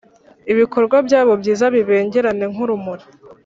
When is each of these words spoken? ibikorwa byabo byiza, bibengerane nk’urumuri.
ibikorwa 0.51 0.97
byabo 1.07 1.33
byiza, 1.41 1.65
bibengerane 1.75 2.45
nk’urumuri. 2.51 3.05